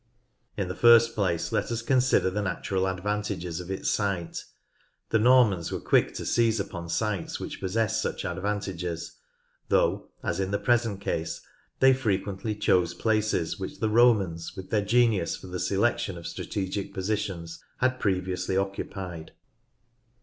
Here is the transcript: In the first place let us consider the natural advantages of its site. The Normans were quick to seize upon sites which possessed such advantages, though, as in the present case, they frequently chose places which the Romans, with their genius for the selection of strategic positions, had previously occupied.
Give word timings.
In 0.57 0.67
the 0.67 0.73
first 0.73 1.13
place 1.13 1.51
let 1.51 1.71
us 1.71 1.83
consider 1.83 2.31
the 2.31 2.41
natural 2.41 2.87
advantages 2.87 3.59
of 3.59 3.69
its 3.69 3.91
site. 3.91 4.45
The 5.09 5.19
Normans 5.19 5.71
were 5.71 5.79
quick 5.79 6.15
to 6.15 6.25
seize 6.25 6.59
upon 6.59 6.89
sites 6.89 7.39
which 7.39 7.59
possessed 7.59 8.01
such 8.01 8.25
advantages, 8.25 9.17
though, 9.69 10.07
as 10.23 10.39
in 10.39 10.49
the 10.49 10.57
present 10.57 11.01
case, 11.01 11.41
they 11.81 11.93
frequently 11.93 12.55
chose 12.55 12.95
places 12.95 13.59
which 13.59 13.79
the 13.79 13.89
Romans, 13.89 14.55
with 14.55 14.71
their 14.71 14.81
genius 14.83 15.35
for 15.35 15.45
the 15.45 15.59
selection 15.59 16.17
of 16.17 16.25
strategic 16.25 16.95
positions, 16.95 17.63
had 17.77 17.99
previously 17.99 18.57
occupied. 18.57 19.33